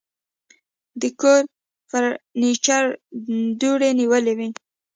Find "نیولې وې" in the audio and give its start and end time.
3.99-4.49